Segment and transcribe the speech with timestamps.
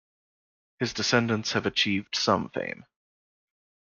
[0.79, 2.85] His descendants have achieved some fame.